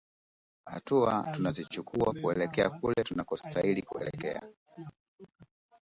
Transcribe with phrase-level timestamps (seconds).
[0.65, 4.41] hatua tunazichukua kuelekea kule tunakostahiki kuelekea